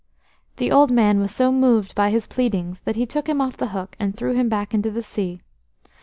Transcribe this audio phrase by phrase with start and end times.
[0.57, 3.67] The old man was so moved by his pleadings that he took him off the
[3.67, 5.41] hook and threw him back into the sea.